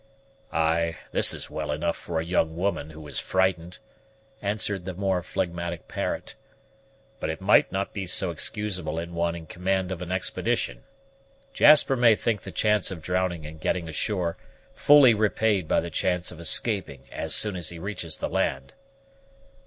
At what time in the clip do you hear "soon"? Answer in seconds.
17.35-17.55